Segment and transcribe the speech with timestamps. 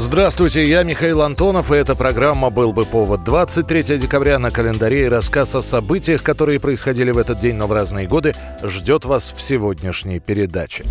[0.00, 3.22] Здравствуйте, я Михаил Антонов, и эта программа «Был бы повод».
[3.22, 7.72] 23 декабря на календаре и рассказ о событиях, которые происходили в этот день, но в
[7.72, 10.84] разные годы, ждет вас в сегодняшней передаче.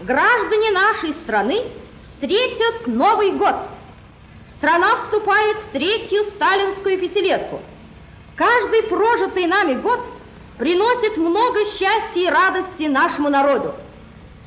[0.00, 1.62] граждане нашей страны
[2.02, 3.56] встретят Новый год.
[4.56, 7.60] Страна вступает в третью сталинскую пятилетку.
[8.34, 10.00] Каждый прожитый нами год
[10.58, 13.74] приносит много счастья и радости нашему народу.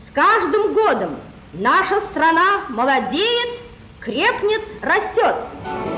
[0.06, 1.16] С каждым годом
[1.54, 3.50] наша страна молодеет,
[4.00, 5.36] крепнет, растет.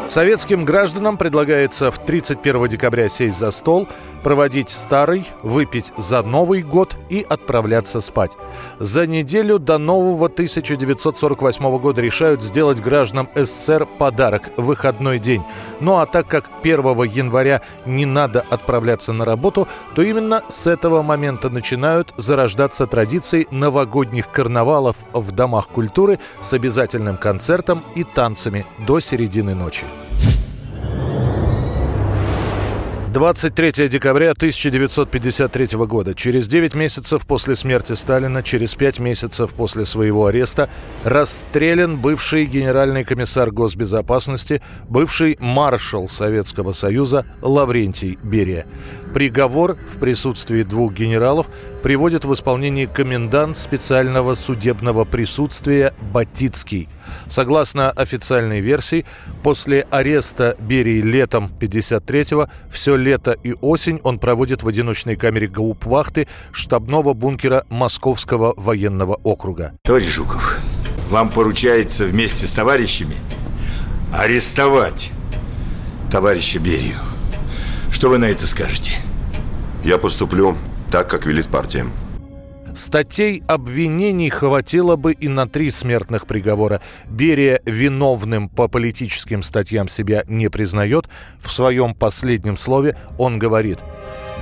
[0.07, 3.87] Советским гражданам предлагается в 31 декабря сесть за стол,
[4.21, 8.31] проводить старый, выпить за Новый год и отправляться спать.
[8.79, 15.43] За неделю до нового 1948 года решают сделать гражданам СССР подарок– выходной день.
[15.79, 21.01] Ну а так как 1 января не надо отправляться на работу, то именно с этого
[21.01, 28.99] момента начинают зарождаться традиции новогодних карнавалов в домах культуры с обязательным концертом и танцами до
[28.99, 29.85] середины ночи.
[33.13, 36.15] 23 декабря 1953 года.
[36.15, 40.67] Через 9 месяцев после смерти Сталина, через 5 месяцев после своего ареста,
[41.03, 48.65] расстрелян бывший генеральный комиссар госбезопасности, бывший маршал Советского Союза Лаврентий Берия.
[49.13, 51.45] Приговор в присутствии двух генералов
[51.83, 56.89] приводит в исполнение комендант специального судебного присутствия Батицкий.
[57.27, 59.05] Согласно официальной версии,
[59.41, 66.27] после ареста Берии летом 53-го все лето и осень он проводит в одиночной камере гауптвахты
[66.51, 69.73] штабного бункера Московского военного округа.
[69.83, 70.59] Товарищ Жуков,
[71.09, 73.15] вам поручается вместе с товарищами
[74.13, 75.11] арестовать
[76.11, 76.97] товарища Берию.
[77.89, 78.93] Что вы на это скажете?
[79.83, 80.55] Я поступлю
[80.91, 81.85] так, как велит партия.
[82.75, 86.81] Статей обвинений хватило бы и на три смертных приговора.
[87.05, 91.07] Берия виновным по политическим статьям себя не признает.
[91.39, 93.79] В своем последнем слове он говорит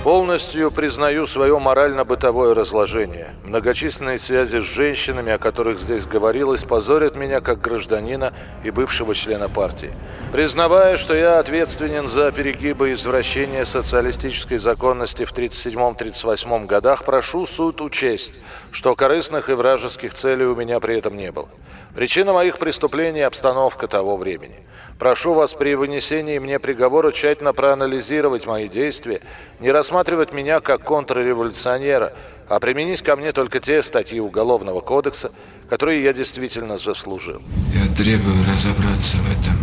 [0.03, 3.35] Полностью признаю свое морально-бытовое разложение.
[3.43, 9.47] Многочисленные связи с женщинами, о которых здесь говорилось, позорят меня как гражданина и бывшего члена
[9.47, 9.93] партии.
[10.31, 17.79] Признавая, что я ответственен за перегибы и извращения социалистической законности в 1937-1938 годах, прошу суд
[17.79, 18.33] учесть,
[18.71, 21.47] что корыстных и вражеских целей у меня при этом не было.
[21.95, 24.55] Причина моих преступлений– обстановка того времени.
[24.97, 29.21] Прошу вас при вынесении мне приговора тщательно проанализировать мои действия,
[29.59, 32.13] не рассматривать меня как контрреволюционера,
[32.47, 35.31] а применить ко мне только те статьи Уголовного кодекса,
[35.69, 37.41] которые я действительно заслужил.
[37.73, 39.57] Я требую разобраться в этом.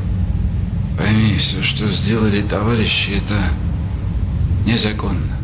[0.99, 3.39] Пойми, все, что сделали товарищи, это
[4.67, 5.38] незаконно.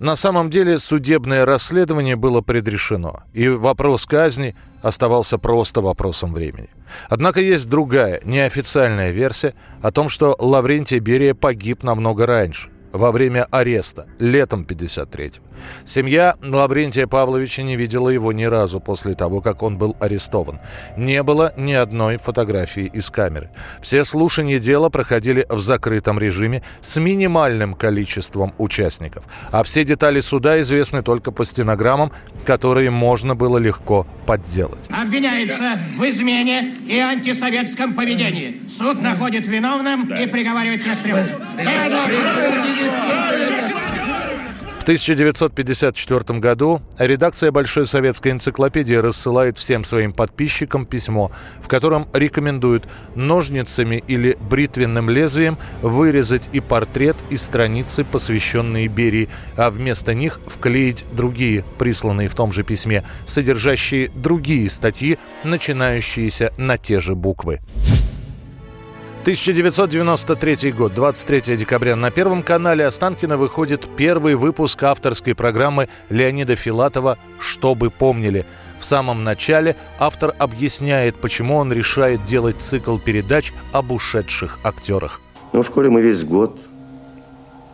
[0.00, 6.68] На самом деле судебное расследование было предрешено, и вопрос казни оставался просто вопросом времени.
[7.08, 12.70] Однако есть другая, неофициальная версия о том, что Лаврентий Берия погиб намного раньше.
[12.92, 15.44] во время ареста, летом 53-го.
[15.84, 20.60] Семья Лаврентия Павловича не видела его ни разу после того, как он был арестован.
[20.96, 23.50] Не было ни одной фотографии из камеры.
[23.82, 29.24] Все слушания дела проходили в закрытом режиме с минимальным количеством участников.
[29.50, 32.12] А все детали суда известны только по стенограммам,
[32.44, 34.88] которые можно было легко подделать.
[34.90, 38.60] Обвиняется в измене и антисоветском поведении.
[38.68, 41.24] Суд находит виновным и приговаривает к расстрелу.
[44.88, 51.30] В 1954 году редакция Большой советской энциклопедии рассылает всем своим подписчикам письмо,
[51.62, 59.68] в котором рекомендуют ножницами или бритвенным лезвием вырезать и портрет, и страницы, посвященные Берии, а
[59.68, 67.00] вместо них вклеить другие, присланные в том же письме, содержащие другие статьи, начинающиеся на те
[67.00, 67.60] же буквы.
[69.28, 71.96] 1993 год, 23 декабря.
[71.96, 78.46] На Первом канале Останкина выходит первый выпуск авторской программы Леонида Филатова «Чтобы помнили».
[78.80, 85.20] В самом начале автор объясняет, почему он решает делать цикл передач об ушедших актерах.
[85.52, 86.58] Ну, в школе мы весь год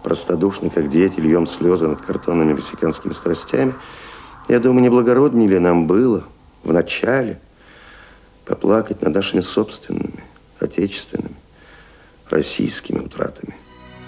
[0.02, 3.74] простодушны, как дети, льем слезы над картонными мексиканскими страстями.
[4.48, 6.24] Я думаю, неблагороднее ли нам было
[6.64, 7.38] в начале
[8.44, 10.24] поплакать над нашими собственными,
[10.58, 11.36] отечественными,
[12.30, 13.54] российскими утратами.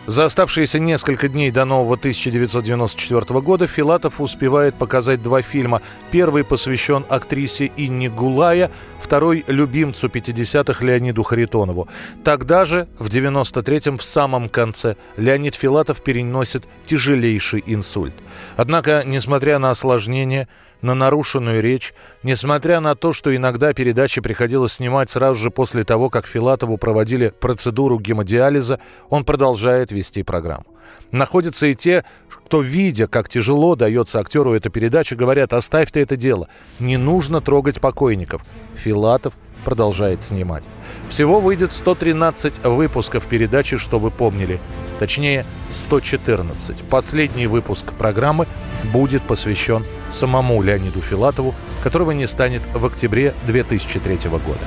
[0.06, 5.82] За оставшиеся несколько дней до нового 1994 года Филатов успевает показать два фильма.
[6.12, 8.70] Первый посвящен актрисе Инне Гулая,
[9.00, 11.88] второй– любимцу 50-х Леониду Харитонову.
[12.22, 18.14] Тогда же, в 93-м, в самом конце, Леонид Филатов переносит тяжелейший инсульт.
[18.56, 20.46] Однако, несмотря на осложнения,
[20.82, 26.10] на нарушенную речь, несмотря на то, что иногда передачи приходилось снимать сразу же после того,
[26.10, 30.66] как Филатову проводили процедуру гемодиализа, он продолжает вести программу.
[31.10, 36.16] Находятся и те, кто, видя, как тяжело дается актеру эта передача, говорят, оставь ты это
[36.16, 36.48] дело,
[36.78, 38.44] не нужно трогать покойников.
[38.76, 39.34] Филатов
[39.64, 40.62] продолжает снимать.
[41.08, 44.60] Всего выйдет 113 выпусков передачи, что вы помнили.
[45.00, 46.76] Точнее, 114.
[46.84, 48.46] Последний выпуск программы
[48.92, 54.60] будет посвящен самому Леониду Филатову, которого не станет в октябре 2003 года.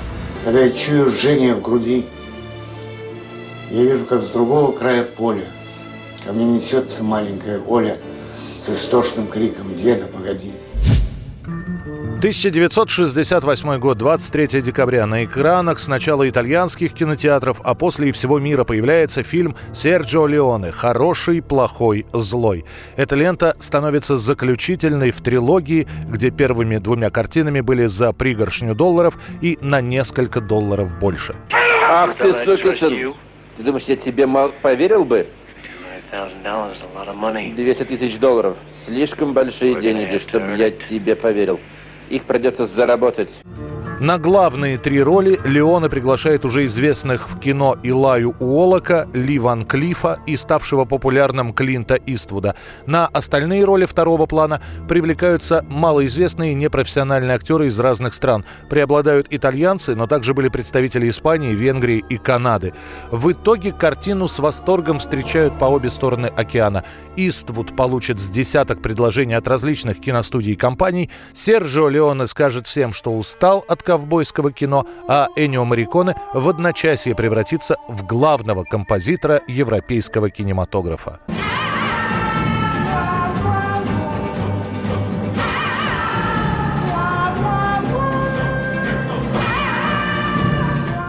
[0.43, 2.05] Когда я чую жжение в груди,
[3.69, 5.45] я вижу, как с другого края поля
[6.25, 7.97] ко мне несется маленькая Оля
[8.57, 10.51] с истошным криком «Деда, погоди!»
[12.19, 15.05] 1968 год, 23 декабря.
[15.05, 21.41] На экранах сначала итальянских кинотеатров, а после и всего мира появляется фильм Серджио Леоне «Хороший,
[21.41, 22.65] плохой, злой».
[22.97, 29.57] Эта лента становится заключительной в трилогии, где первыми двумя картинами были за пригоршню долларов и
[29.61, 31.35] на несколько долларов больше.
[31.89, 33.28] Ах ты, сукин!
[33.59, 34.25] Ты думаешь, я тебе
[34.61, 35.27] поверил бы?
[37.57, 38.57] 200 тысяч долларов.
[38.85, 41.59] Слишком большие деньги, чтобы я тебе поверил.
[42.09, 43.29] Их придется заработать.
[43.99, 50.19] На главные три роли Леона приглашает уже известных в кино Илаю Уолока, Ли Ван Клифа
[50.25, 52.55] и ставшего популярным Клинта Иствуда.
[52.85, 58.45] На остальные роли второго плана привлекаются малоизвестные непрофессиональные актеры из разных стран.
[58.69, 62.73] Преобладают итальянцы, но также были представители Испании, Венгрии и Канады.
[63.11, 66.85] В итоге картину с восторгом встречают по обе стороны океана.
[67.17, 71.09] Иствуд получит с десяток предложений от различных киностудий и компаний.
[71.33, 77.77] Серджио Леоне скажет всем, что устал от ковбойского кино, а Энио Мариконе в одночасье превратится
[77.87, 81.19] в главного композитора европейского кинематографа.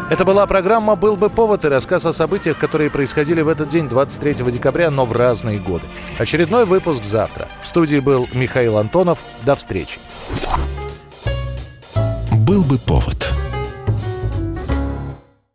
[0.08, 3.90] Это была программа «Был бы повод» и рассказ о событиях, которые происходили в этот день,
[3.90, 5.84] 23 декабря, но в разные годы.
[6.18, 7.46] Очередной выпуск завтра.
[7.62, 9.18] В студии был Михаил Антонов.
[9.44, 9.98] До встречи
[12.50, 13.39] был бы повод.